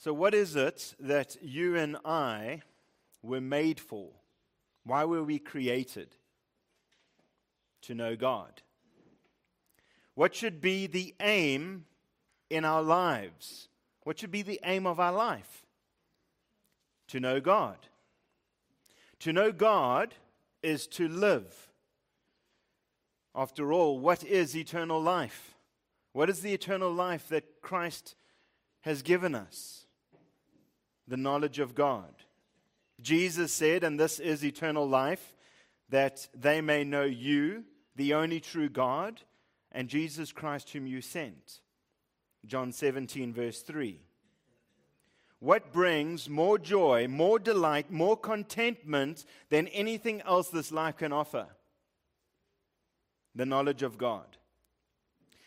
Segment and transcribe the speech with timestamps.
[0.00, 2.62] So, what is it that you and I
[3.22, 4.08] were made for?
[4.82, 6.16] Why were we created?
[7.82, 8.62] To know God.
[10.14, 11.84] What should be the aim
[12.48, 13.68] in our lives?
[14.04, 15.66] What should be the aim of our life?
[17.08, 17.76] To know God.
[19.18, 20.14] To know God
[20.62, 21.68] is to live.
[23.34, 25.54] After all, what is eternal life?
[26.14, 28.14] What is the eternal life that Christ
[28.80, 29.86] has given us?
[31.10, 32.14] The knowledge of God.
[33.00, 35.34] Jesus said, and this is eternal life,
[35.88, 37.64] that they may know you,
[37.96, 39.20] the only true God,
[39.72, 41.60] and Jesus Christ, whom you sent.
[42.46, 44.00] John 17, verse 3.
[45.40, 51.48] What brings more joy, more delight, more contentment than anything else this life can offer?
[53.34, 54.36] The knowledge of God.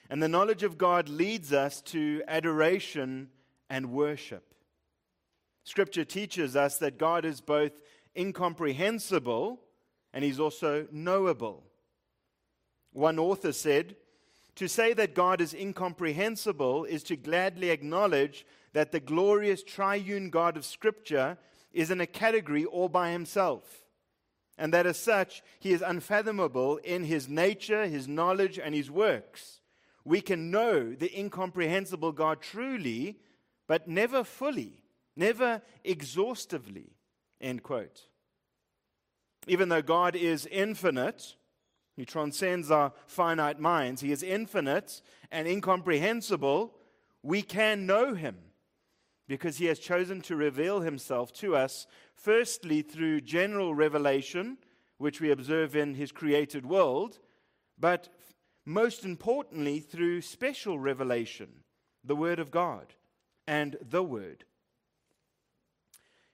[0.10, 3.30] And the knowledge of God leads us to adoration
[3.70, 4.53] and worship.
[5.64, 7.72] Scripture teaches us that God is both
[8.18, 9.60] incomprehensible
[10.14, 11.64] and he's also knowable.
[12.92, 13.96] One author said,
[14.56, 20.58] To say that God is incomprehensible is to gladly acknowledge that the glorious triune God
[20.58, 21.38] of Scripture
[21.72, 23.84] is in a category all by himself,
[24.58, 29.62] and that as such he is unfathomable in his nature, his knowledge, and his works.
[30.06, 33.18] We can know the incomprehensible God truly,
[33.68, 34.83] but never fully
[35.16, 36.96] never exhaustively.
[37.42, 38.08] End quote.
[39.48, 41.36] Even though God is infinite,
[41.96, 46.74] He transcends our finite minds, He is infinite and incomprehensible,
[47.22, 48.38] we can know Him
[49.28, 54.58] because He has chosen to reveal Himself to us, firstly through general revelation,
[54.98, 57.20] which we observe in His created world,
[57.78, 58.10] but
[58.66, 61.64] most importantly through special revelation,
[62.04, 62.94] the Word of God
[63.48, 64.46] and the Word.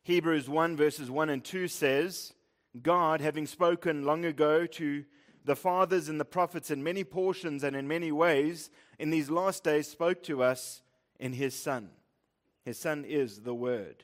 [0.09, 2.33] Hebrews 1, verses 1 and 2 says,
[2.81, 5.05] God, having spoken long ago to
[5.45, 9.63] the fathers and the prophets in many portions and in many ways, in these last
[9.63, 10.81] days spoke to us
[11.19, 11.91] in his Son.
[12.66, 14.03] His Son is the Word.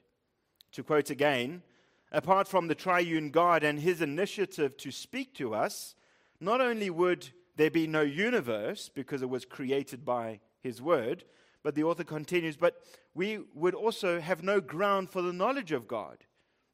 [0.73, 1.63] To quote again,
[2.11, 5.95] apart from the triune God and his initiative to speak to us,
[6.39, 11.23] not only would there be no universe because it was created by his Word,
[11.65, 12.83] but the author continues, but
[13.15, 16.17] we would also have no ground for the knowledge of God.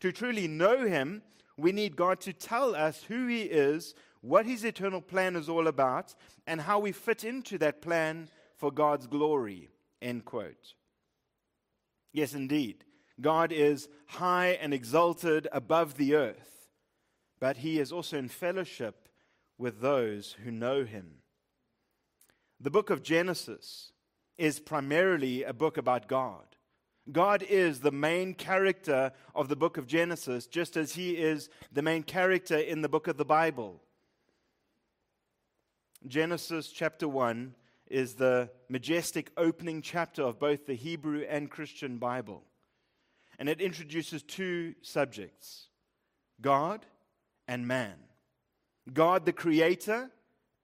[0.02, 1.22] To truly know Him,
[1.56, 5.70] we need God to tell us who He is, what His eternal plan is all
[5.70, 6.14] about,
[6.46, 9.70] and how we fit into that plan for God's glory.
[10.02, 10.74] End quote.
[12.12, 12.84] Yes, indeed.
[13.22, 16.68] God is high and exalted above the earth,
[17.40, 19.08] but He is also in fellowship
[19.58, 21.20] with those who know Him.
[22.60, 23.94] The book of Genesis
[24.42, 26.44] is primarily a book about God.
[27.12, 31.84] God is the main character of the book of Genesis, just as he is the
[31.84, 33.84] main character in the book of the Bible.
[36.08, 37.54] Genesis chapter 1
[37.86, 42.44] is the majestic opening chapter of both the Hebrew and Christian Bible.
[43.38, 45.68] And it introduces two subjects
[46.42, 46.84] God
[47.48, 47.94] and man.
[48.92, 50.10] God, the creator,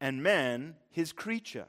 [0.01, 1.67] and man, his creature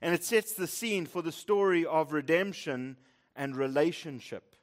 [0.00, 2.96] and it sets the scene for the story of redemption
[3.34, 4.56] and relationship.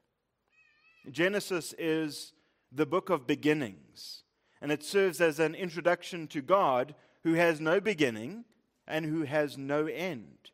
[1.12, 2.34] Genesis is
[2.72, 4.24] the book of beginnings,
[4.62, 8.45] and it serves as an introduction to God who has no beginning
[8.88, 10.51] and who has no end.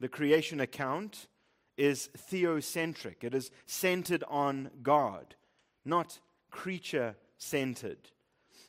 [0.00, 1.28] The creation account
[1.76, 5.36] is theocentric, it is centered on God,
[5.84, 6.20] not
[6.50, 8.10] creature centered.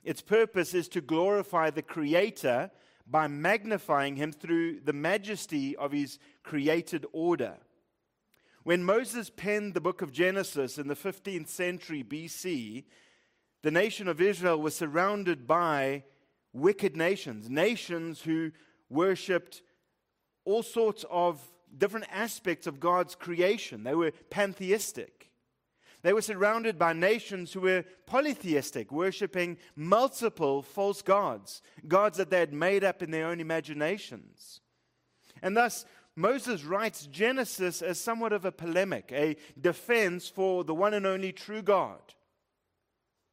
[0.03, 2.71] Its purpose is to glorify the Creator
[3.05, 7.57] by magnifying him through the majesty of his created order.
[8.63, 12.85] When Moses penned the book of Genesis in the 15th century BC,
[13.61, 16.03] the nation of Israel was surrounded by
[16.53, 18.51] wicked nations, nations who
[18.89, 19.61] worshipped
[20.45, 21.41] all sorts of
[21.77, 23.83] different aspects of God's creation.
[23.83, 25.31] They were pantheistic.
[26.03, 32.39] They were surrounded by nations who were polytheistic, worshipping multiple false gods, gods that they
[32.39, 34.59] had made up in their own imaginations.
[35.41, 35.85] And thus,
[36.15, 41.31] Moses writes Genesis as somewhat of a polemic, a defense for the one and only
[41.31, 42.01] true God.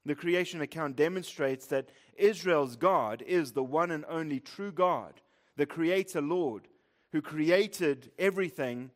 [0.07, 5.21] The creation account demonstrates that Israel's God is the one and only true God,
[5.57, 6.69] the Creator Lord,
[7.13, 8.93] who created everything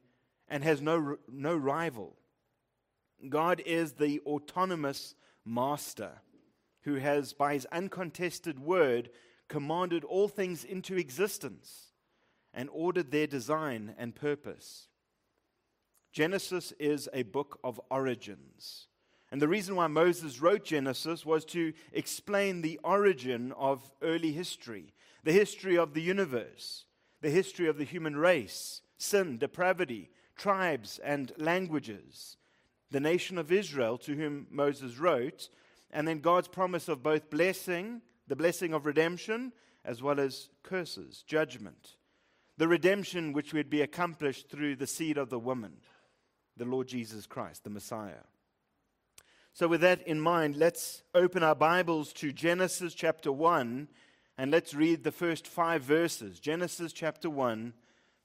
[0.49, 2.17] and has no, no rival.
[3.29, 6.21] God is the autonomous master
[6.83, 9.11] who has, by his uncontested word,
[9.49, 11.93] commanded all things into existence
[12.53, 14.89] and ordered their design and purpose.
[16.13, 18.87] Genesis is a book of origins.
[19.33, 24.95] And the reason why Moses wrote Genesis was to explain the origin of early history,
[25.25, 26.85] the history of the universe,
[27.21, 32.37] the history of the human race, sin, depravity, tribes, and languages,
[32.95, 35.49] the nation of Israel to whom Moses wrote,
[35.91, 39.53] and then God's promise of both blessing, the blessing of redemption,
[39.85, 41.97] as well as curses, judgment.
[42.57, 45.79] The redemption which would be accomplished through the seed of the woman,
[46.57, 48.23] the Lord Jesus Christ, the Messiah.
[49.55, 53.89] So, with that in mind, let's open our Bibles to Genesis chapter 1
[54.39, 56.39] and let's read the first five verses.
[56.39, 57.73] Genesis chapter 1,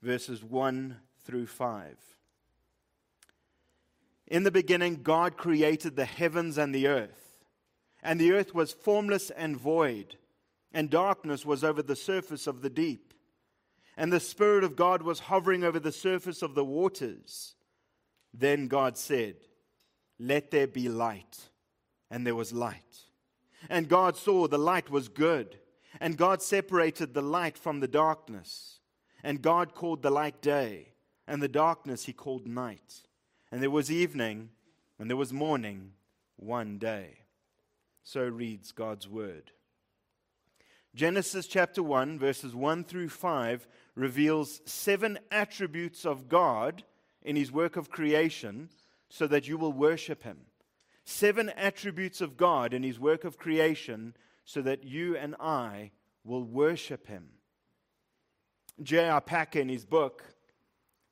[0.04, 0.96] verses 1
[1.26, 2.19] through 5.
[4.30, 7.38] In the beginning, God created the heavens and the earth,
[8.04, 10.18] and the earth was formless and void,
[10.72, 13.14] and darkness was over the surface of the deep.
[13.98, 17.56] And the Spirit of God was hovering over the surface of the waters.
[18.34, 19.36] Then God said,
[20.18, 21.50] Let there be light.
[22.10, 23.04] And there was light.
[23.70, 25.60] And God saw the light was good.
[26.00, 28.80] And God separated the light from the darkness.
[29.24, 30.94] And God called the light day,
[31.28, 33.02] and the darkness he called night.
[33.52, 34.50] And there was evening,
[35.00, 35.94] and there was morning,
[36.36, 37.20] one day.
[38.04, 39.52] So reads God's word.
[40.96, 46.84] Genesis chapter 1, verses 1 through 5, reveals seven attributes of God
[47.22, 48.70] in his work of creation
[49.10, 50.38] so that you will worship him.
[51.06, 55.92] Seven attributes of God in his work of creation so that you and I
[56.24, 57.30] will worship him.
[58.82, 59.20] J.I.
[59.20, 60.24] Packer, in his book,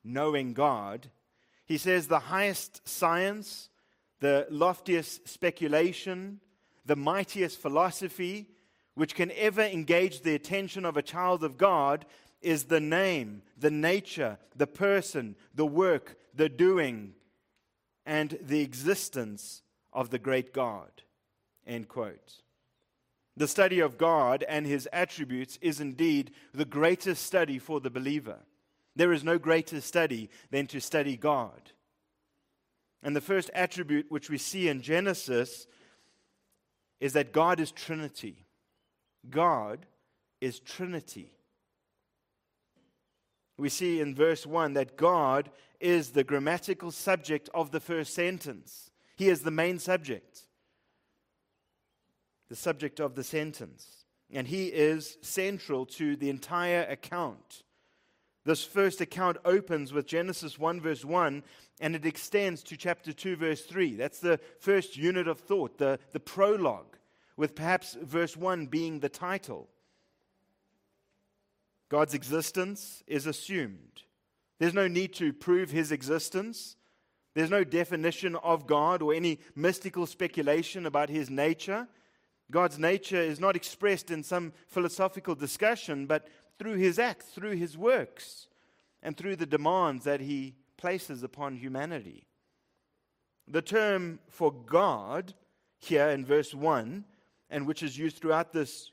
[0.04, 1.10] Knowing God,
[1.68, 3.68] he says the highest science,
[4.20, 6.40] the loftiest speculation,
[6.86, 8.48] the mightiest philosophy
[8.94, 12.06] which can ever engage the attention of a child of God
[12.40, 17.12] is the name, the nature, the person, the work, the doing,
[18.06, 19.62] and the existence
[19.92, 20.90] of the great God.
[21.66, 22.42] End quote.
[23.36, 28.38] The study of God and his attributes is indeed the greatest study for the believer.
[28.98, 31.70] There is no greater study than to study God.
[33.00, 35.68] And the first attribute which we see in Genesis
[36.98, 38.44] is that God is Trinity.
[39.30, 39.86] God
[40.40, 41.30] is Trinity.
[43.56, 45.48] We see in verse 1 that God
[45.78, 48.90] is the grammatical subject of the first sentence.
[49.14, 50.42] He is the main subject
[52.48, 54.06] the subject of the sentence.
[54.32, 57.62] And he is central to the entire account.
[58.48, 61.42] This first account opens with Genesis 1, verse 1,
[61.82, 63.94] and it extends to chapter 2, verse 3.
[63.96, 66.96] That's the first unit of thought, the, the prologue,
[67.36, 69.68] with perhaps verse 1 being the title.
[71.90, 74.04] God's existence is assumed.
[74.58, 76.76] There's no need to prove his existence.
[77.34, 81.86] There's no definition of God or any mystical speculation about his nature.
[82.50, 86.28] God's nature is not expressed in some philosophical discussion, but
[86.58, 88.48] through his acts, through his works,
[89.02, 92.26] and through the demands that he places upon humanity.
[93.46, 95.34] The term for God
[95.78, 97.04] here in verse 1,
[97.50, 98.90] and which is used throughout this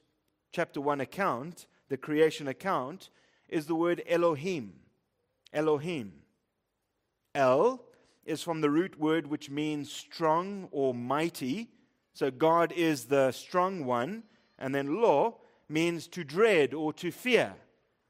[0.52, 3.10] chapter 1 account, the creation account,
[3.50, 4.74] is the word Elohim.
[5.54, 6.14] Elohim.
[7.34, 7.84] El
[8.26, 11.70] is from the root word which means strong or mighty
[12.16, 14.24] so God is the strong one.
[14.58, 17.54] And then lo means to dread or to fear.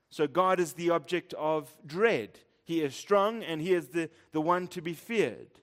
[0.09, 2.39] So God is the object of dread.
[2.63, 5.59] He is strong and he is the, the one to be feared.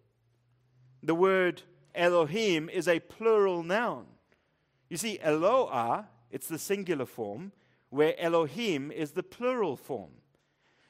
[1.03, 1.63] The word
[1.95, 4.07] Elohim is a plural noun.
[4.89, 7.53] You see, Eloah, it's the singular form,
[7.91, 10.13] where Elohim is the plural form.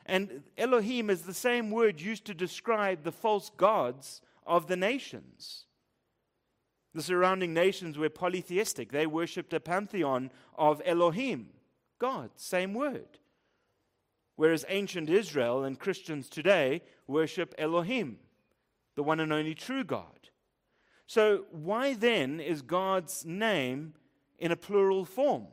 [0.07, 5.67] And Elohim is the same word used to describe the false gods of the nations.
[6.95, 8.93] The surrounding nations were polytheistic.
[8.93, 11.49] They worshipped a pantheon of Elohim,
[11.99, 13.19] God, same word.
[14.37, 18.19] Whereas ancient Israel and Christians today worship Elohim,
[18.95, 20.29] the one and only true God.
[21.07, 23.95] So, why then is God's name
[24.39, 25.47] in a plural form?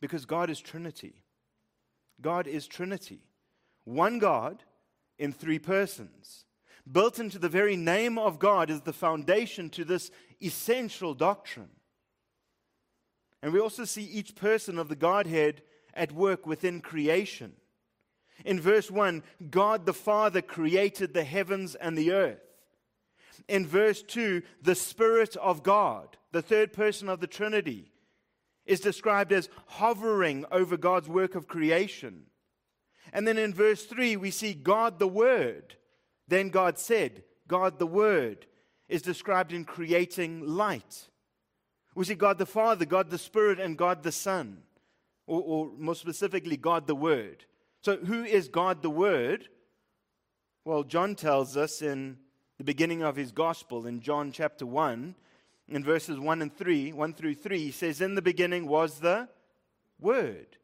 [0.00, 1.22] Because God is Trinity.
[2.20, 3.26] God is Trinity.
[3.84, 4.64] One God
[5.18, 6.44] in three persons.
[6.90, 10.10] Built into the very name of God is the foundation to this
[10.42, 11.70] essential doctrine.
[13.42, 15.62] And we also see each person of the Godhead
[15.94, 17.52] at work within creation.
[18.44, 22.40] In verse 1, God the Father created the heavens and the earth.
[23.48, 27.92] In verse 2, the Spirit of God, the third person of the Trinity,
[28.66, 32.24] is described as hovering over God's work of creation.
[33.12, 35.76] And then in verse 3, we see God the Word
[36.28, 38.46] Then God said, God the Word
[38.88, 41.08] is described in creating light.
[41.94, 44.62] We see God the Father, God the Spirit, and God the Son,
[45.26, 47.44] or, or more specifically, God the Word.
[47.82, 49.48] So, who is God the Word?
[50.64, 52.18] Well, John tells us in
[52.58, 55.14] the beginning of his gospel, in John chapter 1,
[55.68, 59.28] in verses 1 and 3, 1 through 3, he says, In the beginning was the
[59.98, 60.58] Word,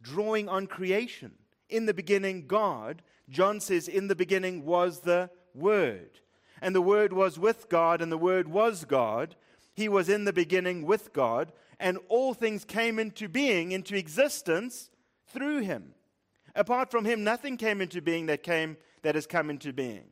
[0.00, 1.32] drawing on creation.
[1.68, 3.02] In the beginning, God.
[3.30, 6.20] John says, In the beginning was the Word.
[6.60, 9.36] And the Word was with God, and the Word was God.
[9.74, 14.90] He was in the beginning with God, and all things came into being, into existence
[15.28, 15.94] through him.
[16.54, 20.04] Apart from him, nothing came into being that came that has come into being.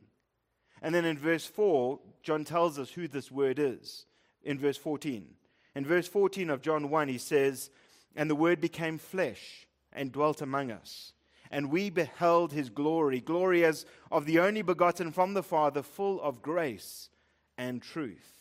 [0.81, 4.05] And then in verse 4, John tells us who this word is.
[4.43, 5.27] In verse 14.
[5.75, 7.69] In verse 14 of John 1, he says,
[8.15, 11.13] And the word became flesh and dwelt among us.
[11.51, 16.21] And we beheld his glory, glory as of the only begotten from the Father, full
[16.21, 17.09] of grace
[17.57, 18.33] and truth.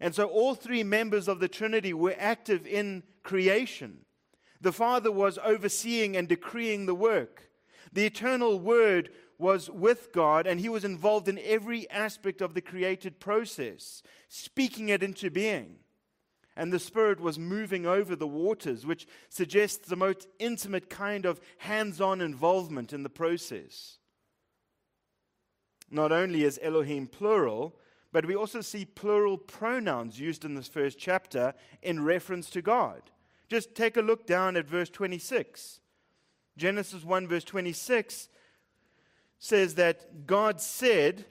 [0.00, 4.04] And so all three members of the Trinity were active in creation.
[4.60, 7.50] The Father was overseeing and decreeing the work.
[7.92, 12.60] The eternal Word was with God, and he was involved in every aspect of the
[12.60, 15.76] created process, speaking it into being.
[16.58, 21.40] And the Spirit was moving over the waters, which suggests the most intimate kind of
[21.58, 23.98] hands on involvement in the process.
[25.88, 27.78] Not only is Elohim plural,
[28.10, 33.02] but we also see plural pronouns used in this first chapter in reference to God.
[33.48, 35.78] Just take a look down at verse 26.
[36.56, 38.28] Genesis 1, verse 26
[39.38, 41.24] says that God said,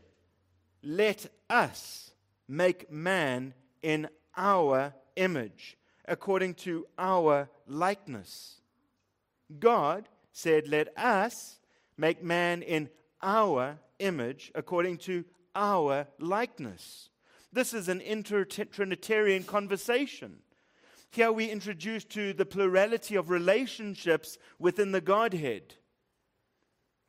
[0.81, 2.11] Let us
[2.47, 4.07] make man in
[4.37, 8.61] our image, according to our likeness.
[9.59, 11.59] God said, Let us
[11.97, 12.89] make man in
[13.21, 17.09] our image, according to our likeness.
[17.51, 20.37] This is an inter-Trinitarian conversation.
[21.09, 25.75] Here we introduce to the plurality of relationships within the Godhead.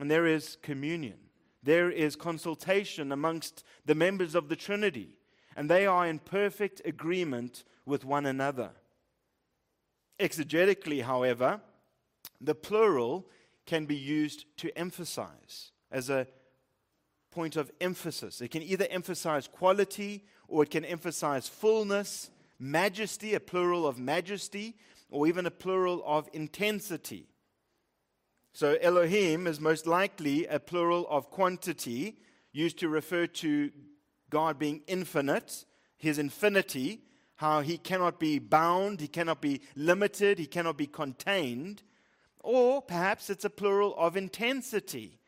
[0.00, 1.18] And there is communion.
[1.62, 5.16] There is consultation amongst the members of the Trinity.
[5.56, 8.70] And they are in perfect agreement with one another.
[10.20, 11.60] Exegetically, however,
[12.40, 13.26] the plural
[13.66, 16.26] can be used to emphasize as a
[17.30, 18.40] point of emphasis.
[18.40, 24.76] It can either emphasize quality or it can emphasize fullness, majesty, a plural of majesty,
[25.10, 27.26] or even a plural of intensity.
[28.52, 32.18] So Elohim is most likely a plural of quantity
[32.52, 33.70] used to refer to
[34.30, 35.64] God being infinite,
[35.96, 37.02] his infinity,
[37.38, 41.84] how he cannot be bound, he cannot be limited, he cannot be contained.
[42.40, 45.20] Or perhaps it's a plural of intensity.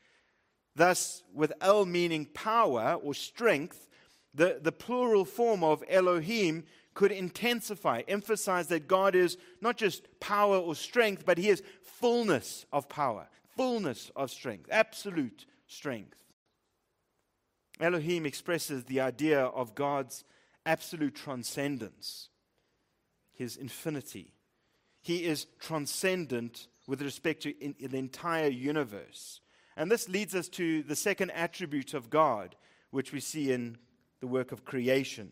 [0.74, 3.86] Thus, with El meaning power or strength,
[4.34, 6.64] the, the plural form of Elohim
[6.94, 12.66] could intensify, emphasize that God is not just power or strength, but He is fullness
[12.72, 16.18] of power, fullness of strength, absolute strength.
[17.78, 20.24] Elohim expresses the idea of God's
[20.70, 22.28] absolute transcendence,
[23.32, 24.34] His infinity.
[25.02, 29.40] He is transcendent with respect to in, in the entire universe.
[29.76, 32.54] And this leads us to the second attribute of God,
[32.90, 33.78] which we see in
[34.20, 35.30] the work of creation.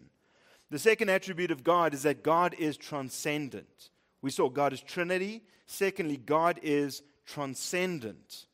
[0.71, 3.90] The second attribute of God is that God is transcendent.
[4.21, 5.45] We saw God is Trinity.
[5.66, 8.47] Secondly, God is transcendent.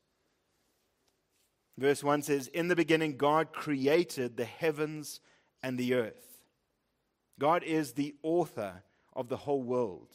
[1.77, 5.19] Verse 1 says, In the beginning, God created the heavens
[5.63, 6.34] and the earth.
[7.39, 10.09] God is the author of the whole world.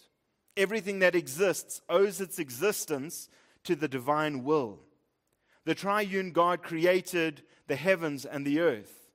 [0.57, 3.29] Everything that exists owes its existence
[3.65, 4.81] to the divine will.
[5.65, 9.11] The triune God created the heavens and the earth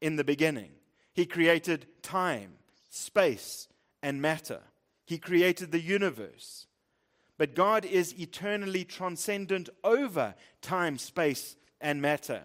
[0.00, 0.70] in the beginning.
[1.12, 2.52] He created time,
[2.90, 3.68] space,
[4.02, 4.60] and matter.
[5.04, 6.66] He created the universe.
[7.38, 12.42] But God is eternally transcendent over time, space, and matter.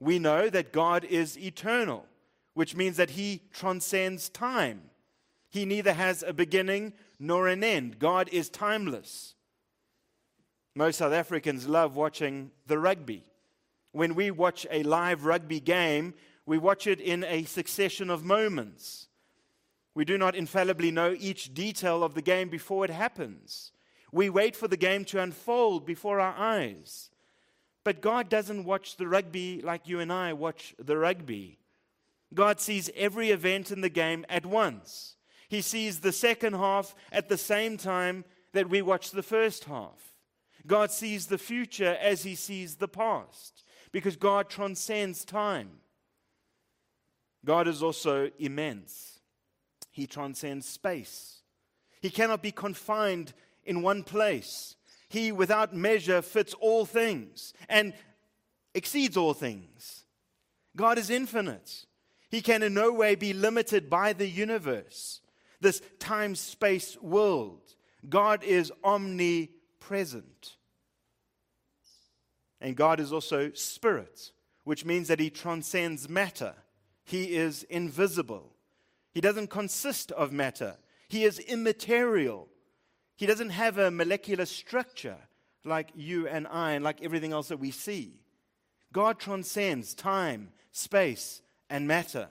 [0.00, 2.06] We know that God is eternal,
[2.56, 4.80] which means that He transcends time.
[5.50, 7.98] He neither has a beginning nor an end.
[7.98, 9.34] God is timeless.
[10.74, 13.24] Most South Africans love watching the rugby.
[13.92, 16.14] When we watch a live rugby game,
[16.46, 19.08] we watch it in a succession of moments.
[19.94, 23.70] We do not infallibly know each detail of the game before it happens.
[24.12, 27.10] We wait for the game to unfold before our eyes.
[27.84, 31.58] But God doesn't watch the rugby like you and I watch the rugby.
[32.34, 35.16] God sees every event in the game at once.
[35.48, 40.14] He sees the second half at the same time that we watch the first half.
[40.66, 43.62] God sees the future as he sees the past.
[43.92, 45.70] because God transcends time.
[47.46, 49.20] God is also immense,
[49.90, 51.40] He transcends space.
[52.02, 53.32] He cannot be confined
[53.64, 54.76] in one place.
[55.08, 57.94] He, without measure, fits all things and
[58.74, 60.04] exceeds all things.
[60.76, 61.86] God is infinite.
[62.28, 65.20] He can in no way be limited by the universe,
[65.60, 67.74] this time space world.
[68.08, 70.56] God is omnipresent.
[72.60, 74.32] And God is also spirit,
[74.64, 76.54] which means that he transcends matter.
[77.04, 78.52] He is invisible.
[79.12, 80.76] He doesn't consist of matter.
[81.08, 82.48] He is immaterial.
[83.16, 85.18] He doesn't have a molecular structure
[85.64, 88.20] like you and I and like everything else that we see.
[88.92, 92.28] God transcends time, space, and matter.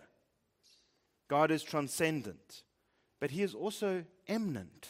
[1.27, 2.63] God is transcendent,
[3.19, 4.89] but He is also eminent.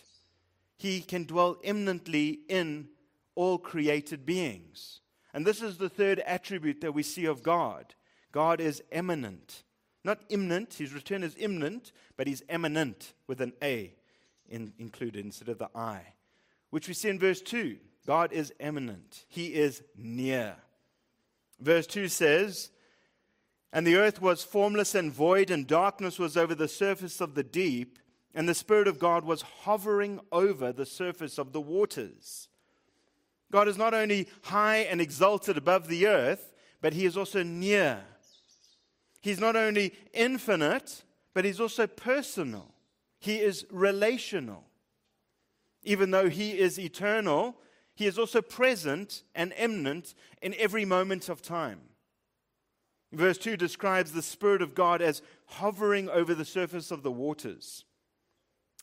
[0.78, 2.90] He can dwell eminently in
[3.36, 5.00] all created beings.
[5.34, 7.94] And this is the third attribute that we see of God
[8.32, 9.64] God is eminent.
[10.04, 13.96] Not imminent, his return is imminent, but he's eminent with an A
[14.50, 16.02] in, included instead of the I,
[16.70, 17.78] which we see in verse 2.
[18.06, 20.58] God is eminent, he is near.
[21.60, 22.70] Verse 2 says,
[23.76, 27.44] And the earth was formless and void, and darkness was over the surface of the
[27.44, 28.00] deep,
[28.34, 32.48] and the Spirit of God was hovering over the surface of the waters.
[33.52, 38.00] God is not only high and exalted above the earth, but he is also near.
[39.20, 41.04] He's not only infinite,
[41.34, 42.74] but he's also personal.
[43.20, 44.64] He is relational.
[45.84, 47.58] Even though he is eternal,
[47.94, 51.82] he is also present and immanent in every moment of time.
[53.12, 57.86] Verse 2 describes the Spirit of God as hovering over the surface of the waters.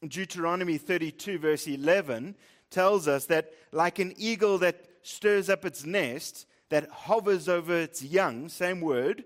[0.06, 2.34] Deuteronomy 32, verse 11,
[2.70, 8.02] tells us that, like an eagle that stirs up its nest, that hovers over its
[8.02, 9.24] young, same word,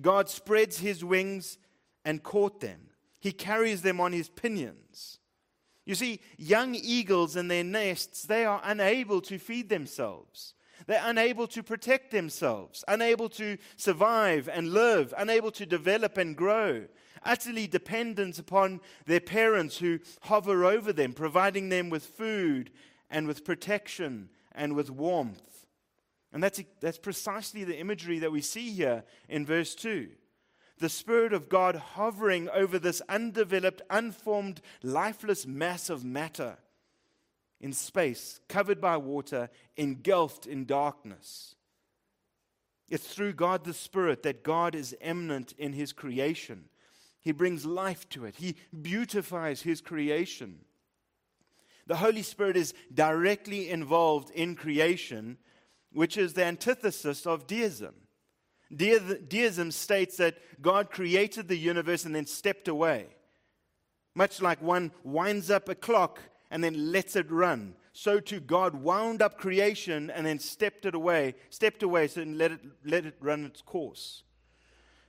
[0.00, 1.58] God spreads his wings
[2.04, 2.80] and caught them.
[3.20, 5.18] He carries them on his pinions.
[5.86, 10.54] You see, young eagles in their nests, they are unable to feed themselves.
[10.90, 16.88] They're unable to protect themselves, unable to survive and live, unable to develop and grow
[17.22, 22.72] utterly dependent upon their parents who hover over them, providing them with food
[23.08, 25.64] and with protection and with warmth.
[26.32, 30.08] And that's, that's precisely the imagery that we see here in verse 2.
[30.78, 36.56] The Spirit of God hovering over this undeveloped, unformed, lifeless mass of matter
[37.60, 41.54] in space, covered by water, engulfed in darkness.
[42.88, 46.64] It's through God the Spirit that God is eminent in His creation.
[47.20, 50.60] He brings life to it, He beautifies His creation.
[51.86, 55.38] The Holy Spirit is directly involved in creation,
[55.92, 57.94] which is the antithesis of deism.
[58.74, 63.08] Deism states that God created the universe and then stepped away.
[64.14, 67.74] Much like one winds up a clock and then lets it run.
[67.92, 72.38] So too God wound up creation and then stepped it away, stepped away so and
[72.38, 74.22] let it, let it run its course.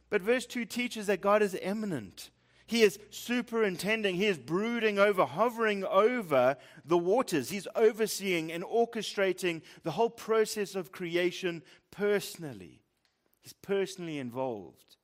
[0.10, 2.30] But verse 2 teaches that God is eminent.
[2.68, 7.50] He is superintending, He is brooding over, hovering over the waters.
[7.50, 12.82] He's overseeing and orchestrating the whole process of creation personally.
[13.42, 14.96] He's personally involved.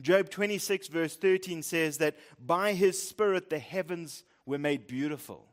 [0.00, 5.47] Job 26, verse 13 says that by His Spirit the heavens were made beautiful.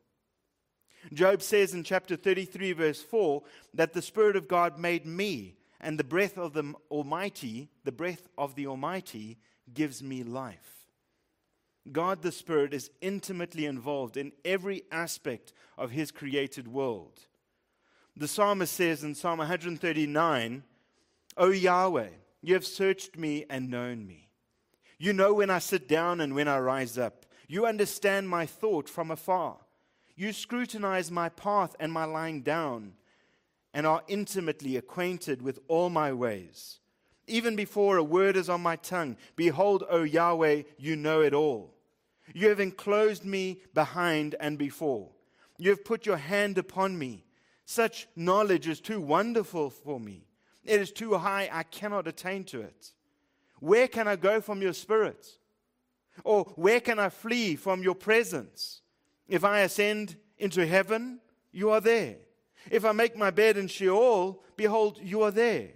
[1.14, 6.00] Job says in chapter 33, verse 4, that the Spirit of God made me and
[6.00, 9.38] the breath of the Almighty, the breath of the Almighty,
[9.74, 10.88] gives me life.
[11.92, 17.20] God the Spirit is intimately involved in every aspect of His created world.
[18.18, 20.64] The psalmist says in Psalm 139,
[21.38, 22.10] O Yahweh,
[22.42, 24.30] you have searched me and known me.
[24.98, 27.26] You know when I sit down and when I rise up.
[27.48, 29.58] You understand my thought from afar.
[30.16, 32.94] You scrutinize my path and my lying down
[33.74, 36.80] and are intimately acquainted with all my ways.
[37.28, 41.74] Even before a word is on my tongue, behold, O Yahweh, you know it all.
[42.34, 45.10] You have enclosed me behind and before.
[45.58, 47.26] You have put your hand upon me.
[47.66, 50.28] Such knowledge is too wonderful for me.
[50.64, 52.94] It is too high, I cannot attain to it.
[53.60, 55.28] Where can I go from your spirit?
[56.24, 58.82] Or where can I flee from your presence?
[59.28, 61.20] If I ascend into heaven,
[61.52, 62.18] you are there.
[62.70, 65.70] If I make my bed in Sheol, behold, you are there.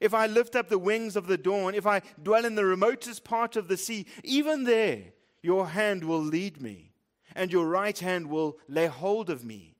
[0.00, 3.24] If I lift up the wings of the dawn, if I dwell in the remotest
[3.24, 5.02] part of the sea, even there
[5.42, 6.92] your hand will lead me,
[7.34, 9.76] and your right hand will lay hold of me.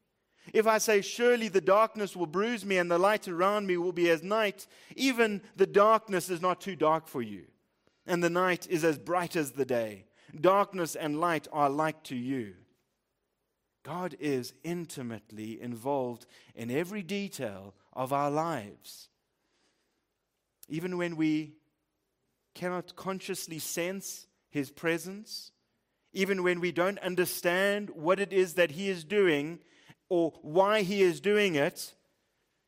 [0.52, 3.92] If I say, Surely the darkness will bruise me and the light around me will
[3.92, 7.44] be as night, even the darkness is not too dark for you,
[8.06, 10.06] and the night is as bright as the day.
[10.40, 12.54] Darkness and light are like to you.
[13.88, 19.08] God is intimately involved in every detail of our lives.
[20.68, 21.54] Even when we
[22.54, 25.52] cannot consciously sense His presence,
[26.12, 29.60] even when we don't understand what it is that He is doing
[30.10, 31.94] or why He is doing it,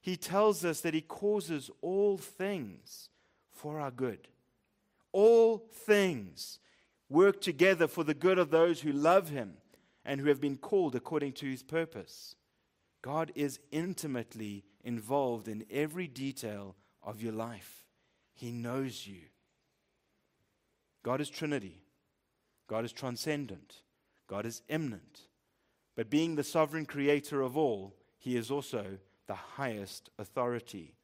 [0.01, 3.11] He tells us that He causes all things
[3.53, 4.27] for our good.
[5.13, 6.61] All things
[7.11, 9.59] work together for the good of those who love Him
[10.11, 12.35] and who have been called according to His purpose.
[13.01, 17.87] God is intimately involved in every detail of your life.
[18.35, 19.21] He knows you.
[21.05, 21.85] God is Trinity.
[22.67, 23.83] God is transcendent.
[24.27, 25.29] God is immanent.
[25.95, 30.97] But being the sovereign creator of all, he is also the highest authority,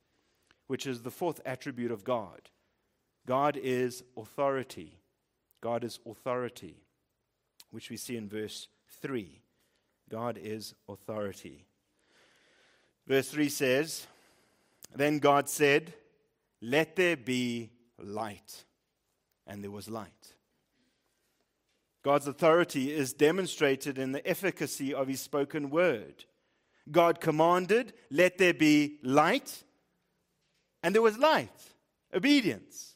[0.67, 2.51] which is the fourth attribute of God.
[3.25, 4.99] God is authority.
[5.61, 6.83] God is authority,
[7.71, 8.67] which we see in verse
[9.03, 9.41] 3.
[10.11, 11.67] God is authority.
[13.07, 14.07] Verse 3 says,
[14.95, 15.95] Then God said,
[16.61, 18.65] Let there be light.
[19.47, 20.35] And there was light.
[22.03, 26.25] God's authority is demonstrated in the efficacy of his spoken word.
[26.91, 29.65] God commanded, Let there be light,
[30.83, 31.51] and there was light.
[32.15, 32.95] Obedience.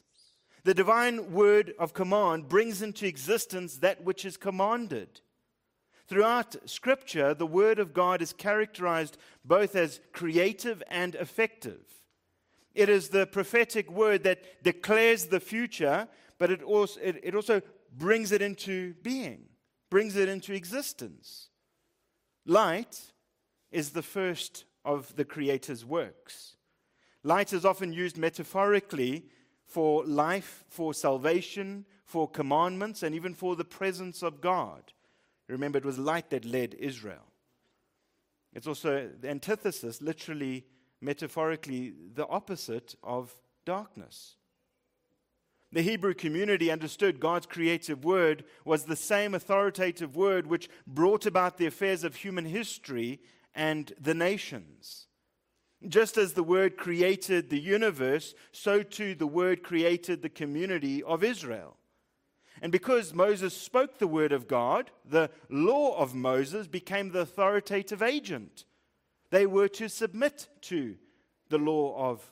[0.63, 5.21] The divine word of command brings into existence that which is commanded.
[6.11, 11.85] Throughout Scripture, the Word of God is characterized both as creative and effective.
[12.75, 17.61] It is the prophetic word that declares the future, but it also, it, it also
[17.97, 19.45] brings it into being,
[19.89, 21.47] brings it into existence.
[22.45, 23.13] Light
[23.71, 26.57] is the first of the Creator's works.
[27.23, 29.27] Light is often used metaphorically
[29.65, 34.91] for life, for salvation, for commandments, and even for the presence of God.
[35.51, 37.27] Remember, it was light that led Israel.
[38.53, 40.65] It's also the antithesis, literally,
[41.01, 43.33] metaphorically, the opposite of
[43.65, 44.35] darkness.
[45.73, 51.57] The Hebrew community understood God's creative word was the same authoritative word which brought about
[51.57, 53.21] the affairs of human history
[53.55, 55.07] and the nations.
[55.87, 61.23] Just as the word created the universe, so too the word created the community of
[61.23, 61.77] Israel.
[62.61, 68.03] And because Moses spoke the word of God, the law of Moses became the authoritative
[68.03, 68.65] agent.
[69.31, 70.95] They were to submit to
[71.49, 72.31] the law of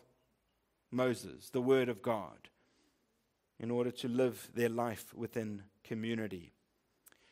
[0.91, 2.49] Moses, the word of God
[3.59, 6.53] in order to live their life within community.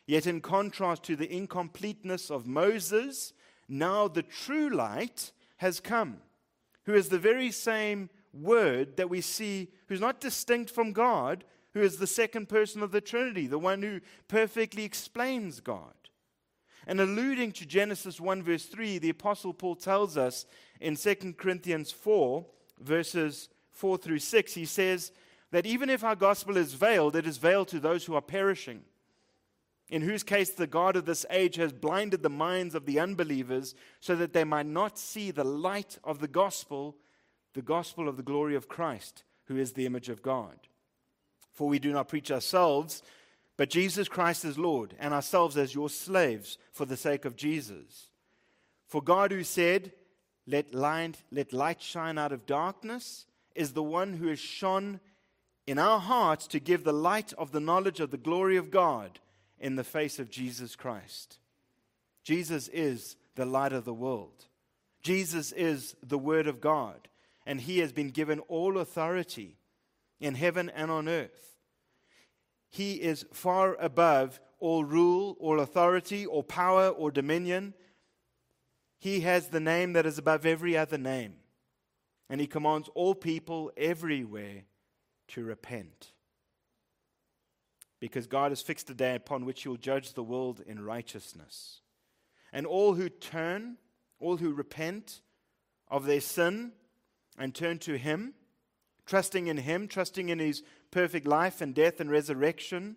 [0.06, 3.32] Yet, in contrast to the incompleteness of Moses,
[3.68, 6.18] now the true light has come,
[6.84, 11.44] who is the very same word that we see, who's not distinct from God,
[11.78, 15.94] who is the second person of the Trinity, the one who perfectly explains God.
[16.88, 20.44] And alluding to Genesis 1, verse 3, the Apostle Paul tells us
[20.80, 22.44] in 2 Corinthians 4,
[22.80, 25.12] verses 4 through 6, he says,
[25.52, 28.82] that even if our gospel is veiled, it is veiled to those who are perishing,
[29.88, 33.74] in whose case the God of this age has blinded the minds of the unbelievers
[34.00, 36.96] so that they might not see the light of the gospel,
[37.54, 40.58] the gospel of the glory of Christ, who is the image of God.
[41.58, 43.02] For we do not preach ourselves,
[43.56, 48.10] but Jesus Christ as Lord, and ourselves as your slaves for the sake of Jesus.
[48.86, 49.90] For God, who said,
[50.46, 55.00] Let light, let light shine out of darkness, is the one who has shone
[55.66, 59.18] in our hearts to give the light of the knowledge of the glory of God
[59.58, 61.40] in the face of Jesus Christ.
[62.22, 64.44] Jesus is the light of the world.
[65.02, 67.08] Jesus is the Word of God,
[67.44, 69.56] and He has been given all authority
[70.20, 71.58] in heaven and on earth.
[72.70, 77.74] He is far above all rule, all authority, or power, or dominion.
[78.98, 81.34] He has the name that is above every other name,
[82.28, 84.64] and He commands all people everywhere
[85.28, 86.12] to repent.
[88.00, 91.80] Because God has fixed a day upon which He will judge the world in righteousness.
[92.52, 93.76] And all who turn,
[94.20, 95.20] all who repent
[95.88, 96.72] of their sin
[97.38, 98.34] and turn to Him,
[99.08, 102.94] trusting in Him, trusting in His perfect life and death and resurrection,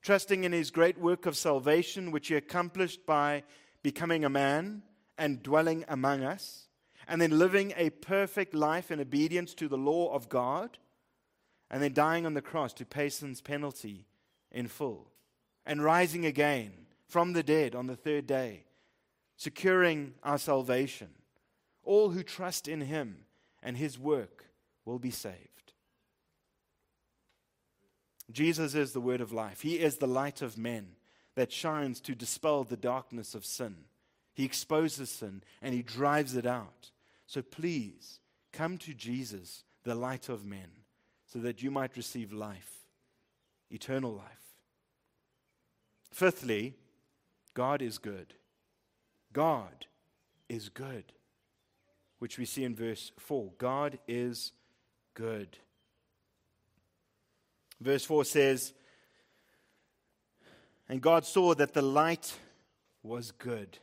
[0.00, 3.42] trusting in His great work of salvation, which He accomplished by
[3.82, 4.82] becoming a man
[5.18, 6.68] and dwelling among us,
[7.08, 10.78] and then living a perfect life in obedience to the law of God
[11.68, 14.06] and then dying on the cross to pay sin's penalty
[14.50, 15.10] in full,
[15.66, 16.72] and rising again
[17.06, 18.64] from the dead on the third day,
[19.36, 21.08] securing our salvation.
[21.82, 23.24] All who trust in him
[23.62, 24.49] and his work
[24.84, 25.72] will be saved.
[28.30, 29.62] Jesus is the word of life.
[29.62, 30.90] He is the light of men
[31.34, 33.76] that shines to dispel the darkness of sin.
[34.34, 36.90] He exposes sin and he drives it out.
[37.26, 38.20] So please
[38.52, 40.68] come to Jesus, the light of men,
[41.26, 42.72] so that you might receive life,
[43.70, 44.26] eternal life.
[46.12, 46.74] Fifthly,
[47.54, 48.34] God is good.
[49.32, 49.86] God
[50.48, 51.12] is good,
[52.18, 53.52] which we see in verse 4.
[53.58, 54.52] God is
[55.14, 55.58] good.
[57.80, 58.72] Verse 4 says,
[60.88, 62.38] And God saw that the light
[63.02, 63.78] was good.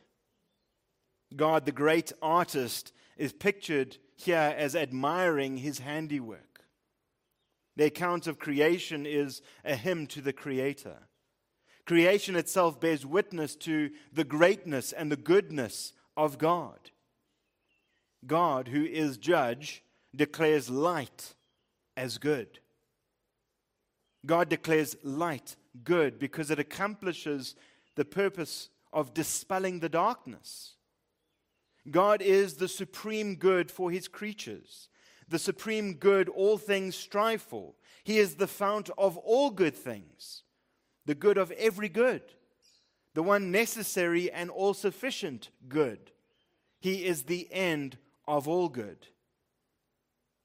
[1.34, 6.64] God, the great artist, is pictured here as admiring his handiwork.
[7.76, 10.96] The account of creation is a hymn to the Creator.
[11.86, 16.90] Creation itself bears witness to the greatness and the goodness of God.
[18.26, 19.82] God, who is judge,
[20.14, 21.34] declares light
[21.96, 22.60] as good.
[24.26, 27.54] God declares light good because it accomplishes
[27.94, 30.74] the purpose of dispelling the darkness.
[31.90, 34.88] God is the supreme good for his creatures,
[35.28, 37.74] the supreme good all things strive for.
[38.04, 40.42] He is the fount of all good things
[41.06, 42.20] the good of every good,
[43.14, 46.12] the one necessary and all sufficient good.
[46.80, 49.06] He is the end of all good.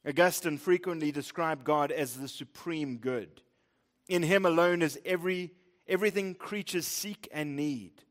[0.08, 3.42] Augustine frequently described God as the supreme good.
[4.10, 5.52] In him alone is every,
[5.88, 8.04] everything creatures seek and need.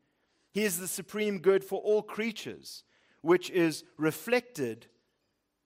[0.51, 2.83] He is the supreme good for all creatures,
[3.21, 4.87] which is reflected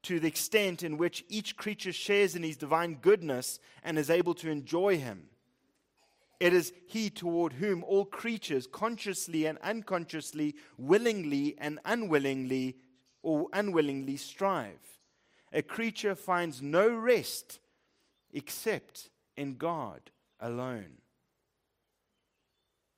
[0.04, 4.34] to the extent in which each creature shares in his divine goodness and is able
[4.36, 5.30] to enjoy him.
[6.40, 12.78] It is He toward whom all creatures, consciously and unconsciously, willingly and unwillingly,
[13.24, 14.96] or unwillingly strive.
[15.53, 17.60] A creature finds no rest
[18.33, 20.97] except in God alone.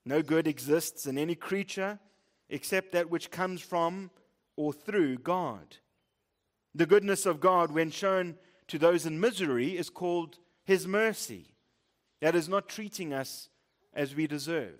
[0.05, 1.99] No good exists in any creature
[2.49, 4.09] except that which comes from
[4.55, 5.77] or through God.
[6.73, 8.35] The goodness of God, when shown
[8.67, 11.53] to those in misery, is called His mercy.
[12.21, 13.49] That is not treating us
[13.93, 14.79] as we deserve.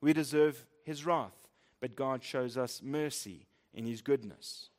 [0.00, 1.48] We deserve His wrath,
[1.80, 4.70] but God shows us mercy in His goodness.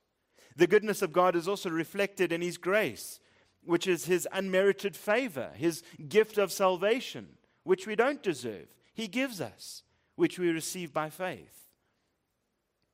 [0.55, 3.19] The goodness of God is also reflected in His grace,
[3.63, 7.27] which is His unmerited favor, His gift of salvation,
[7.63, 8.67] which we don't deserve.
[8.93, 9.83] He gives us,
[10.15, 11.67] which we receive by faith.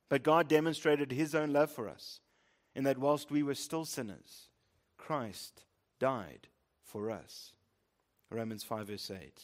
[0.08, 2.20] But God demonstrated His own love for us
[2.74, 4.48] in that whilst we were still sinners,
[4.96, 5.64] Christ
[5.98, 6.48] died
[6.82, 7.52] for us.
[8.30, 9.42] Romans 5, verse 8.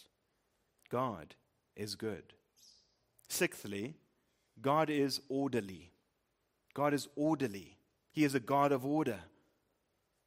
[0.89, 1.35] God
[1.75, 2.35] is good.
[3.29, 3.95] Sixthly,
[4.63, 5.91] God is orderly.
[6.75, 7.76] God is orderly.
[8.17, 9.19] He is a God of order.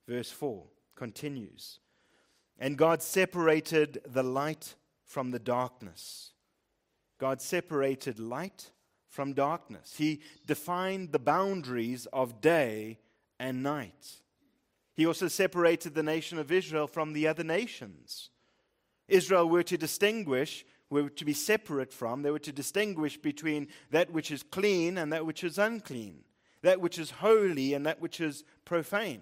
[0.07, 0.63] Verse 4
[0.95, 1.79] continues.
[2.59, 4.75] And God separated the light
[5.05, 6.33] from the darkness.
[7.17, 8.69] God separated light
[9.07, 9.95] from darkness.
[9.97, 12.99] He defined the boundaries of day
[13.39, 14.21] and night.
[14.93, 18.29] He also separated the nation of Israel from the other nations.
[19.07, 24.11] Israel were to distinguish, were to be separate from, they were to distinguish between that
[24.11, 26.23] which is clean and that which is unclean,
[26.61, 29.21] that which is holy and that which is profane.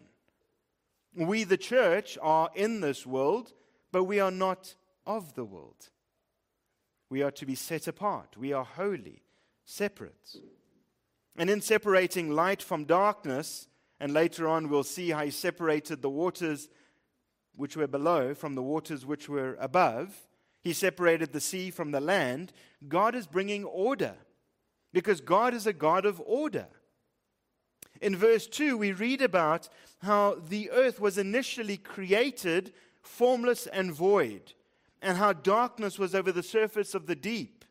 [1.15, 3.53] We, the church, are in this world,
[3.91, 5.89] but we are not of the world.
[7.09, 8.35] We are to be set apart.
[8.37, 9.23] We are holy,
[9.65, 10.35] separate.
[11.37, 13.67] And in separating light from darkness,
[13.99, 16.69] and later on we'll see how he separated the waters
[17.55, 20.15] which were below from the waters which were above.
[20.61, 22.51] He separated the sea from the land.
[22.87, 24.15] God is bringing order
[24.93, 26.67] because God is a God of order.
[28.01, 29.69] In verse 2, we read about
[30.03, 34.53] how the earth was initially created formless and void,
[35.01, 37.65] and how darkness was over the surface of the deep.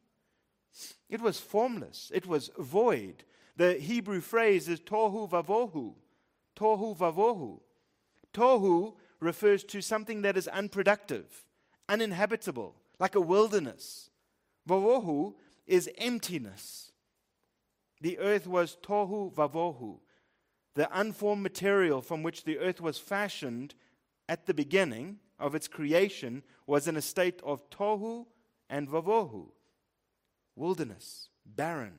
[1.09, 3.25] It was formless, it was void.
[3.57, 5.95] The Hebrew phrase is tohu vavohu.
[6.57, 7.61] Tohu vavohu.
[8.35, 11.45] Tohu refers to something that is unproductive,
[11.89, 14.11] uninhabitable, like a wilderness.
[14.69, 15.35] Vavohu
[15.67, 16.93] is emptiness.
[18.01, 19.99] The earth was tohu vavohu,
[20.77, 23.75] the unformed material from which the earth was fashioned
[24.29, 28.27] at the beginning of its creation was in a state of tohu
[28.69, 29.49] and vavohu,
[30.55, 31.95] wilderness, barren,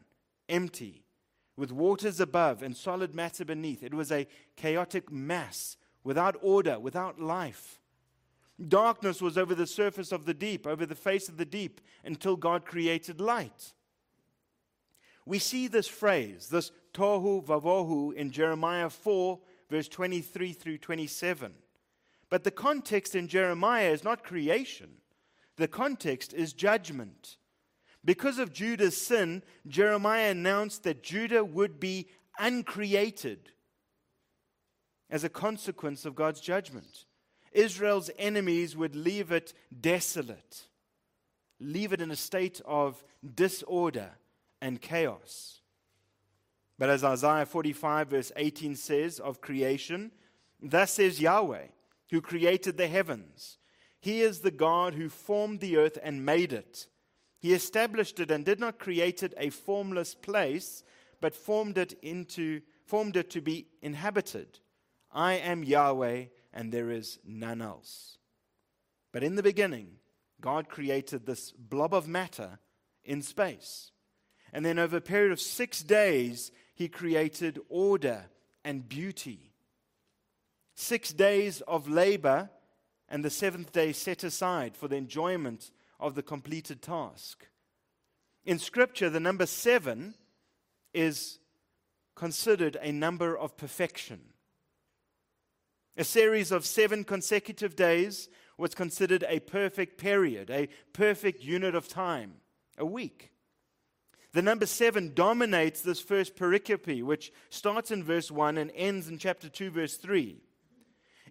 [0.48, 1.04] empty,
[1.56, 3.82] with waters above and solid matter beneath.
[3.82, 7.82] It was a chaotic mass without order, without life.
[8.68, 12.36] Darkness was over the surface of the deep, over the face of the deep, until
[12.36, 13.74] God created light.
[15.28, 19.38] We see this phrase, this tohu vavohu, in Jeremiah 4,
[19.70, 21.54] verse 23 through 27.
[22.30, 24.90] But the context in Jeremiah is not creation,
[25.58, 27.38] the context is judgment.
[28.06, 32.08] Because of Judah's sin, Jeremiah announced that Judah would be
[32.40, 33.52] uncreated
[35.10, 37.04] as a consequence of God's judgment.
[37.52, 40.68] Israel's enemies would leave it desolate,
[41.60, 43.04] leave it in a state of
[43.36, 44.12] disorder
[44.62, 45.62] and chaos.
[46.78, 50.12] But as Isaiah 45, verse 18 says of creation,
[50.62, 51.68] thus says Yahweh,
[52.12, 53.58] who created the heavens.
[54.00, 56.88] He is the God who formed the earth and made it.
[57.40, 60.84] He established it and did not create it a formless place,
[61.20, 64.60] but formed it into formed it to be inhabited.
[65.12, 68.18] I am Yahweh, and there is none else.
[69.12, 69.98] But in the beginning,
[70.40, 72.60] God created this blob of matter
[73.04, 73.92] in space.
[74.58, 78.26] And then over a period of six days, he created order
[78.66, 79.52] and beauty.
[80.74, 82.50] Six days of labor,
[83.08, 87.46] and the seventh day set aside for the enjoyment of the completed task.
[88.46, 90.16] In Scripture, the number seven
[90.92, 91.38] is
[92.16, 94.22] considered a number of perfection.
[95.98, 101.88] A series of seven consecutive days was considered a perfect period, a perfect unit of
[101.88, 102.38] time,
[102.80, 103.34] a week.
[104.34, 109.18] The number seven dominates this first pericope, which starts in verse 1 and ends in
[109.18, 110.38] chapter 2, verse 3.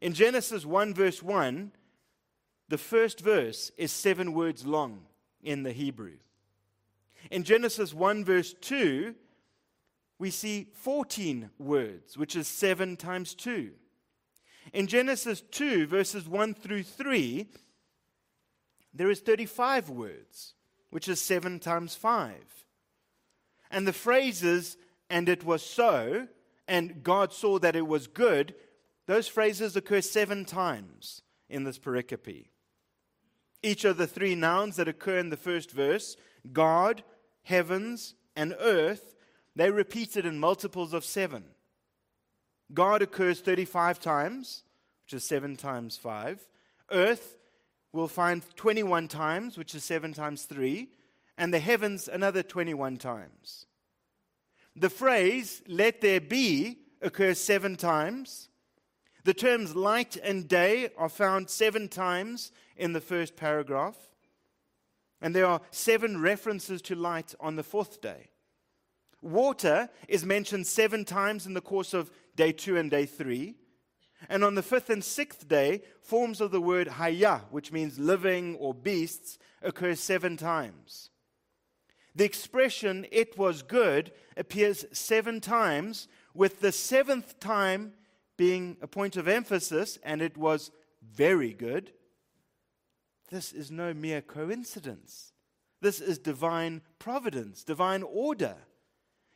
[0.00, 1.72] In Genesis 1, verse 1,
[2.68, 5.02] the first verse is seven words long
[5.42, 6.16] in the Hebrew.
[7.30, 9.14] In Genesis 1, verse 2,
[10.18, 13.70] we see 14 words, which is 7 times 2.
[14.72, 17.46] In Genesis 2, verses 1 through 3,
[18.92, 20.54] there is 35 words,
[20.90, 22.35] which is 7 times 5.
[23.70, 24.76] And the phrases,
[25.11, 26.29] and it was so,
[26.68, 28.55] and God saw that it was good,
[29.07, 32.46] those phrases occur seven times in this pericope.
[33.62, 36.16] Each of the three nouns that occur in the first verse,
[36.52, 37.02] God,
[37.42, 39.14] heavens, and earth,
[39.55, 41.44] they repeated in multiples of seven.
[42.74, 44.64] God occurs 35 times,
[45.05, 46.46] which is 7 times 5.
[46.90, 47.37] Earth
[47.92, 50.88] we'll find 21 times, which is 7 times 3.
[51.38, 53.66] And the heavens another 21 times.
[54.75, 58.49] The phrase, let there be, occurs seven times.
[59.25, 63.96] The terms light and day are found seven times in the first paragraph.
[65.20, 68.31] And there are seven references to light on the fourth day.
[69.22, 73.57] Water is mentioned seven times in the course of day two and day three.
[74.29, 78.57] And on the fifth and sixth day, forms of the word haya, which means living
[78.57, 81.11] or beasts, occur seven times.
[82.16, 87.92] The expression, it was good, appears seven times, with the seventh time
[88.38, 90.70] being a point of emphasis, and it was
[91.02, 91.92] very good.
[93.31, 95.35] This is no mere coincidence.
[95.83, 98.57] This is divine providence, divine order.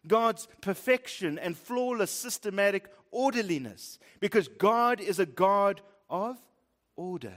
[0.06, 6.38] God's perfection and flawless systematic orderliness, because God is a God of
[6.96, 7.36] order.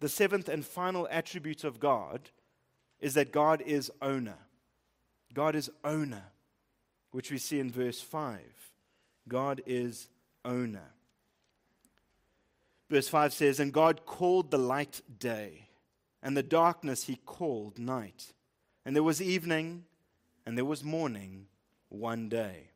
[0.00, 2.30] The seventh and final attribute of God
[3.00, 4.38] is that God is owner.
[5.32, 6.24] God is owner,
[7.12, 8.40] which we see in verse 5.
[9.28, 10.08] God is
[10.44, 10.92] owner.
[12.88, 15.68] Verse 5 says, And God called the light day,
[16.22, 18.32] and the darkness he called night.
[18.84, 19.84] And there was evening,
[20.44, 21.46] and there was morning
[21.88, 22.70] one day.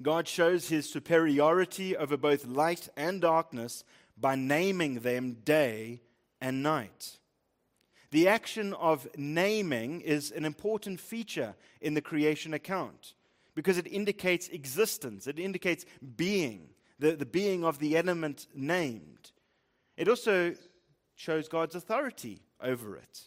[0.00, 3.84] God shows his superiority over both light and darkness
[4.16, 6.00] by naming them day
[6.40, 7.18] and night.
[8.14, 13.14] The action of naming is an important feature in the creation account
[13.56, 16.68] because it indicates existence, it indicates being,
[17.00, 19.32] the, the being of the element named.
[19.96, 20.54] It also
[21.16, 23.22] shows God's authority over it.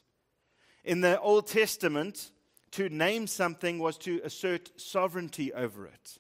[0.85, 2.31] In the Old Testament,
[2.71, 6.17] to name something was to assert sovereignty over it.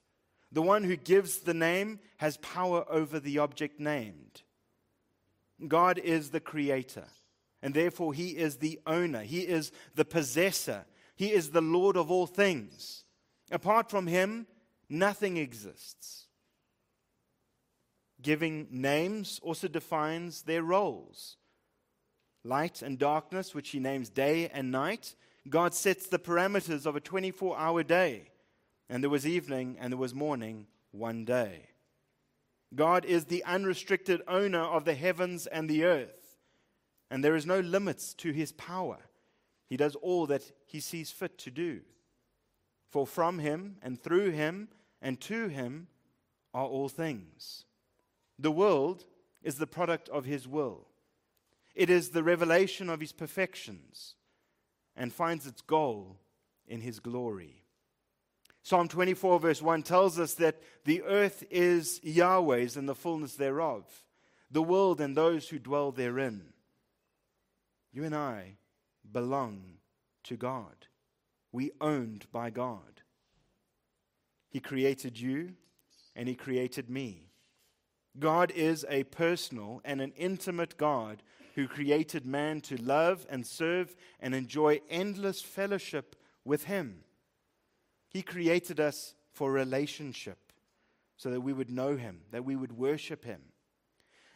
[0.51, 4.41] The one who gives the name has power over the object named.
[5.65, 7.05] God is the creator,
[7.67, 10.85] and therefore he is the owner, he is the possessor,
[11.17, 13.03] he is the Lord of all things.
[13.51, 14.47] Apart from him,
[14.87, 16.27] nothing exists.
[18.21, 21.35] Giving names also defines their roles.
[22.45, 25.13] Light and darkness, which he names day and night,
[25.49, 28.29] God sets the parameters of a 24 hour day.
[28.87, 31.67] And there was evening and there was morning one day.
[32.73, 36.26] God is the unrestricted owner of the heavens and the earth,
[37.09, 38.97] and there is no limits to his power.
[39.67, 41.81] He does all that he sees fit to do.
[42.89, 44.69] For from him and through him
[45.01, 45.87] and to him
[46.53, 47.65] are all things.
[48.39, 49.05] The world
[49.43, 50.87] is the product of his will,
[51.75, 54.15] it is the revelation of his perfections
[54.95, 56.17] and finds its goal
[56.67, 57.63] in his glory.
[58.63, 63.85] Psalm 24, verse 1 tells us that the earth is Yahweh's and the fullness thereof,
[64.51, 66.51] the world and those who dwell therein.
[67.91, 68.57] You and I
[69.11, 69.77] belong
[70.25, 70.87] to God.
[71.51, 73.01] We owned by God.
[74.49, 75.53] He created you
[76.15, 77.27] and he created me.
[78.19, 81.21] God is a personal and an intimate God
[81.55, 87.03] who created man to love and serve and enjoy endless fellowship with him.
[88.09, 90.37] He created us for relationship
[91.17, 93.41] so that we would know him, that we would worship him.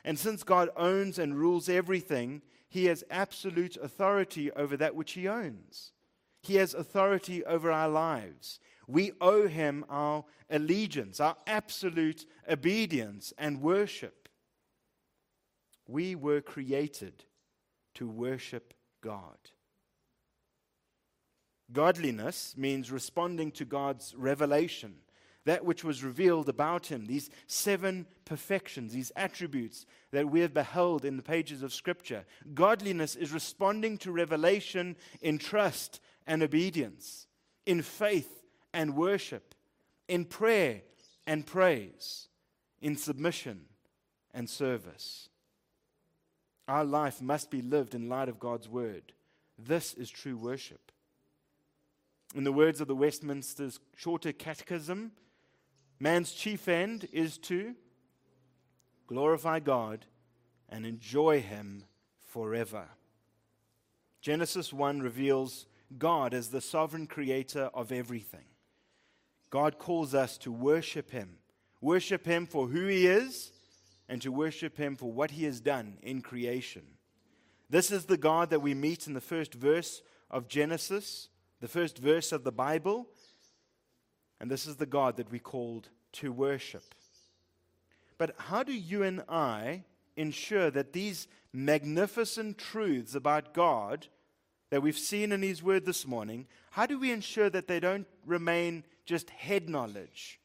[0.04, 2.42] And since God owns and rules everything,
[2.72, 5.92] he has absolute authority over that which he owns.
[6.42, 8.62] He has authority over our lives.
[8.88, 14.30] We owe him our allegiance, our absolute obedience and worship.
[15.86, 17.26] We were created
[17.96, 19.38] to worship God.
[21.74, 24.96] Godliness means responding to God's revelation,
[25.46, 31.04] that which was revealed about him, these seven perfections, these attributes that we have beheld
[31.04, 32.26] in the pages of Scripture.
[32.54, 37.28] Godliness is responding to revelation in trust and obedience,
[37.66, 39.56] in faith and worship,
[40.08, 40.82] in prayer
[41.26, 42.28] and praise,
[42.82, 43.66] in submission
[44.34, 45.30] and service.
[46.68, 49.14] Our life must be lived in light of God's word.
[49.58, 50.92] This is true worship.
[52.34, 55.12] In the words of the Westminster's Shorter Catechism,
[56.02, 57.76] man's chief end is to
[59.08, 60.06] glorify God
[60.68, 61.86] and enjoy Him
[62.28, 62.86] forever.
[64.22, 68.46] Genesis 1 reveals God as the sovereign creator of everything.
[69.50, 71.38] God calls us to worship Him,
[71.82, 73.52] worship Him for who He is,
[74.10, 76.84] and to worship Him for what He has done in creation.
[77.70, 81.30] This is the God that we meet in the first verse of Genesis
[81.62, 83.08] the first verse of the Bible.
[84.42, 86.84] And this is the God that we called to worship.
[88.18, 89.84] But how do you and I
[90.18, 94.08] ensure that these magnificent truths about God
[94.72, 98.08] that we've seen in His Word this morning, how do we ensure that they don't
[98.26, 100.40] remain just head knowledge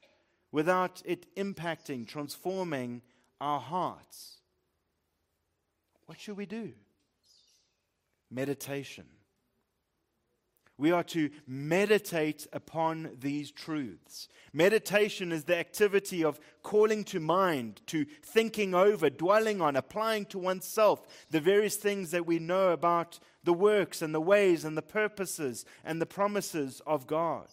[0.53, 3.01] without it impacting, transforming
[3.40, 4.34] our hearts?
[6.05, 6.74] What should we do?
[8.30, 9.07] Meditation.
[10.79, 14.29] We are to meditate upon these truths.
[14.53, 20.39] Meditation is the activity of calling to mind, to thinking over, dwelling on, applying to
[20.39, 24.83] oneself the various things that we know about the works and the ways and the
[24.83, 27.47] purposes and the promises of God.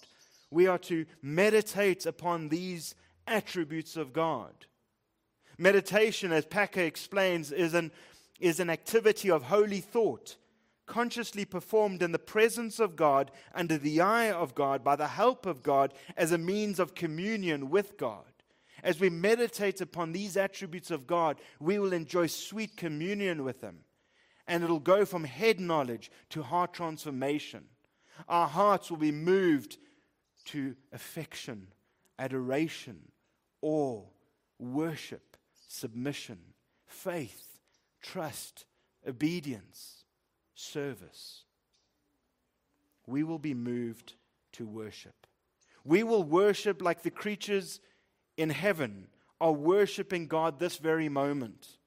[0.52, 2.94] We are to meditate upon these
[3.26, 4.54] attributes of God.
[5.58, 7.92] Meditation, as Packer explains, is an,
[8.40, 10.36] is an activity of holy thought
[10.94, 15.48] consciously performed in the presence of God, under the eye of God, by the help
[15.48, 18.32] of God, as a means of communion with God.
[18.84, 23.80] As we meditate upon these attributes of God, we will enjoy sweet communion with Him.
[24.48, 27.64] And it'll go from head knowledge to heart transformation.
[28.30, 29.78] Our hearts will be moved
[30.46, 31.70] to affection,
[32.20, 33.00] adoration,
[33.64, 34.04] awe,
[34.60, 35.38] worship,
[35.68, 36.38] submission,
[36.86, 37.48] faith,
[38.00, 38.66] trust,
[39.08, 39.93] obedience
[40.56, 41.44] service.
[43.06, 44.14] We will be moved
[44.54, 45.28] to worship.
[45.84, 47.80] We will worship like the creatures
[48.38, 49.08] in heaven
[49.42, 51.78] are worshiping God this very moment.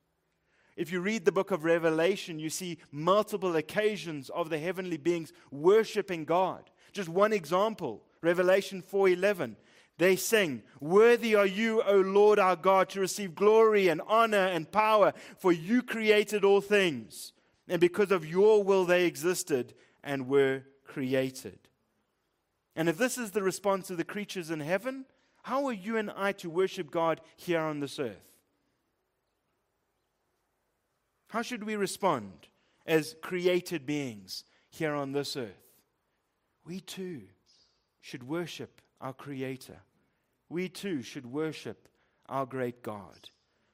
[0.77, 5.33] If you read the book of Revelation, you see multiple occasions of the heavenly beings
[5.51, 6.71] worshiping God.
[6.93, 9.57] Just one example, Revelation 4:11.
[9.99, 14.71] They sing, Worthy are you, O Lord our God, to receive glory and honor and
[14.71, 17.33] power, for you created all things
[17.69, 21.59] and because of your will, they existed and were created.
[22.77, 25.07] And if this is the response of the creatures in heaven,
[25.43, 28.37] how are you and I to worship God here on this earth?
[31.29, 32.49] How should we respond
[32.87, 35.73] as created beings here on this earth?
[36.65, 37.23] We too
[38.01, 39.79] should worship our Creator.
[40.49, 41.89] We too should worship
[42.29, 43.31] our great God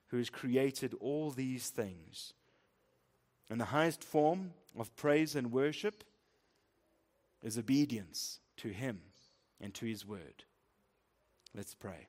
[0.08, 2.34] who has created all these things.
[3.50, 6.04] And the highest form of praise and worship
[7.42, 9.00] is obedience to Him
[9.60, 10.44] and to His word.
[11.54, 12.08] Let's pray.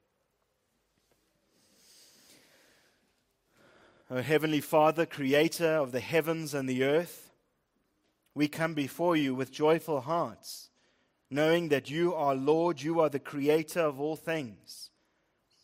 [4.09, 7.31] O Heavenly Father, creator of the heavens and the earth,
[8.35, 10.69] we come before you with joyful hearts,
[11.29, 14.89] knowing that you are Lord, you are the creator of all things.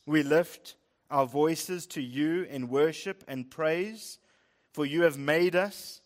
[0.06, 0.76] We lift
[1.12, 4.20] our voices to you in worship and praise,
[4.74, 6.02] for you have made us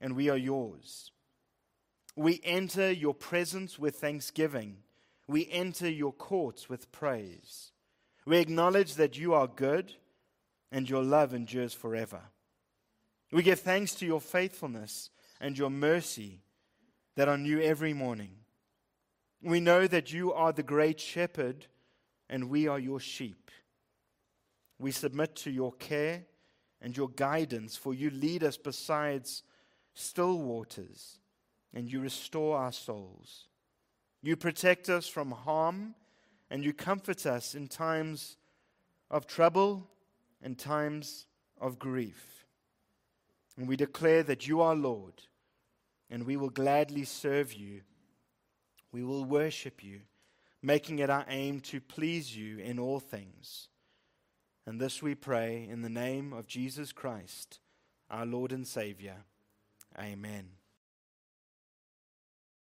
[0.00, 1.12] and we are yours.
[2.16, 4.78] We enter your presence with thanksgiving.
[5.26, 7.72] We enter your courts with praise.
[8.26, 9.94] We acknowledge that you are good
[10.72, 12.20] and your love endures forever.
[13.30, 15.10] We give thanks to your faithfulness
[15.40, 16.40] and your mercy
[17.16, 18.30] that are new every morning.
[19.42, 21.66] We know that you are the great shepherd
[22.28, 23.50] and we are your sheep.
[24.78, 26.24] We submit to your care
[26.80, 29.42] and your guidance, for you lead us besides
[29.94, 31.18] still waters
[31.74, 33.48] and you restore our souls.
[34.22, 35.94] You protect us from harm
[36.50, 38.36] and you comfort us in times
[39.10, 39.88] of trouble
[40.42, 41.26] and times
[41.60, 42.46] of grief.
[43.56, 45.22] And we declare that you are Lord,
[46.10, 47.80] and we will gladly serve you.
[48.92, 50.00] We will worship you,
[50.62, 53.68] making it our aim to please you in all things.
[54.68, 57.58] And this we pray in the name of Jesus Christ,
[58.10, 59.24] our Lord and Savior.
[59.98, 60.57] Amen.